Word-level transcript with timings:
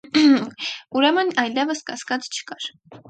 Ուրեմն 1.01 1.29
այլևս 1.43 1.83
կասկած 1.91 2.31
չկար. 2.39 2.71